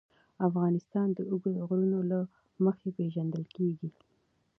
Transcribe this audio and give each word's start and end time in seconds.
افغانستان 0.47 1.07
د 1.13 1.19
اوږده 1.31 1.61
غرونه 1.67 1.99
له 2.11 2.19
مخې 2.65 2.89
پېژندل 2.97 3.43
کېږي. 3.55 3.89